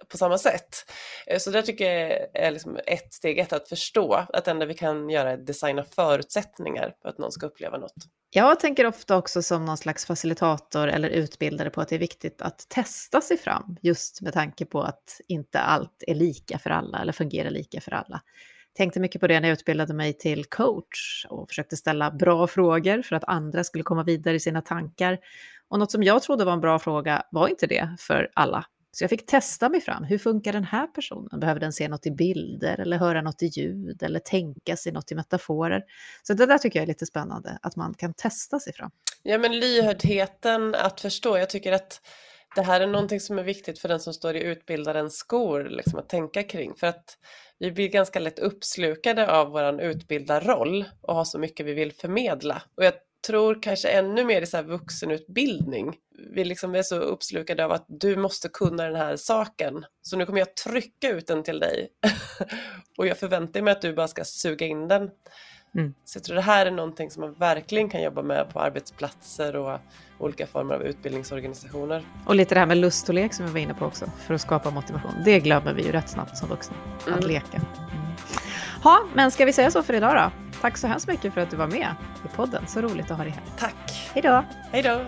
[0.09, 0.91] på samma sätt.
[1.27, 4.67] Eh, så det tycker jag är liksom ett steg ett, att förstå att det enda
[4.67, 7.95] vi kan göra är att designa förutsättningar för att någon ska uppleva något.
[8.33, 12.43] Jag tänker ofta också som någon slags facilitator eller utbildare på att det är viktigt
[12.43, 16.99] att testa sig fram, just med tanke på att inte allt är lika för alla
[16.99, 18.21] eller fungerar lika för alla.
[18.77, 23.03] Tänkte mycket på det när jag utbildade mig till coach och försökte ställa bra frågor
[23.03, 25.19] för att andra skulle komma vidare i sina tankar.
[25.69, 29.05] Och något som jag trodde var en bra fråga var inte det för alla så
[29.05, 30.05] jag fick testa mig fram.
[30.05, 31.41] Hur funkar den här personen?
[31.41, 35.13] Behöver den se något i bilder eller höra något i ljud eller tänka sig något
[35.13, 35.83] i metaforer?
[36.23, 38.91] Så det där tycker jag är lite spännande, att man kan testa sig fram.
[39.23, 41.39] Ja, men lyhördheten att förstå.
[41.39, 42.01] Jag tycker att
[42.57, 45.99] det här är någonting som är viktigt för den som står i utbildarens skor, liksom
[45.99, 46.75] att tänka kring.
[46.75, 47.19] För att
[47.59, 52.63] vi blir ganska lätt uppslukade av vår utbildarroll och har så mycket vi vill förmedla.
[52.75, 52.95] Och jag
[53.27, 55.97] tror kanske ännu mer i så här vuxenutbildning.
[56.35, 59.85] Vi liksom är så uppslukade av att du måste kunna den här saken.
[60.03, 61.89] Så nu kommer jag trycka ut den till dig.
[62.99, 65.11] och jag förväntar mig att du bara ska suga in den.
[65.75, 65.95] Mm.
[66.05, 69.57] Så jag tror det här är någonting som man verkligen kan jobba med på arbetsplatser
[69.57, 69.79] och
[70.19, 72.05] olika former av utbildningsorganisationer.
[72.27, 74.35] Och lite det här med lust och lek som vi var inne på också, för
[74.35, 75.13] att skapa motivation.
[75.25, 77.29] Det glömmer vi ju rätt snabbt som vuxna, att mm.
[77.29, 77.57] leka.
[77.57, 77.67] Mm.
[78.83, 80.50] Ha, men ska vi säga så för idag då?
[80.61, 81.95] Tack så hemskt mycket för att du var med
[82.25, 82.67] i podden.
[82.67, 83.43] Så roligt att ha dig här.
[83.59, 84.11] Tack.
[84.15, 84.45] Hej då.
[84.73, 85.01] Hej då.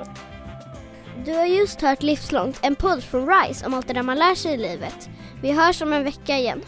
[1.25, 4.35] Du har just hört Livslångt, en podd från RISE om allt det där man lär
[4.35, 5.09] sig i livet.
[5.43, 6.63] Vi hörs om en vecka igen.